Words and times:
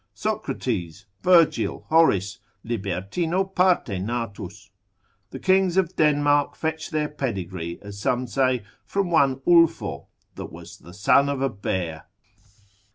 Socrates, 0.15 1.05
Virgil, 1.21 1.85
Horace, 1.89 2.39
libertino 2.65 3.43
parte 3.53 3.99
natus. 3.99 4.71
The 5.29 5.37
kings 5.37 5.77
of 5.77 5.95
Denmark 5.95 6.55
fetch 6.55 6.89
their 6.89 7.07
pedigree, 7.07 7.77
as 7.83 7.99
some 7.99 8.25
say, 8.25 8.63
from 8.83 9.11
one 9.11 9.41
Ulfo, 9.45 10.07
that 10.33 10.47
was 10.51 10.79
the 10.79 10.95
son 10.95 11.29
of 11.29 11.39
a 11.43 11.49
bear. 11.49 12.07